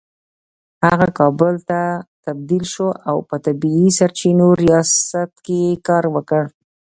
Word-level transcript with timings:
هغه 0.85 1.07
کابل 1.19 1.55
ته 1.69 1.81
تبدیل 2.25 2.63
شو 2.73 2.87
او 3.09 3.17
په 3.29 3.35
طبیعي 3.45 3.87
سرچینو 3.99 4.47
ریاست 4.63 5.31
کې 5.45 5.57
يې 5.65 5.73
کار 5.87 6.03
وکړ 6.15 6.43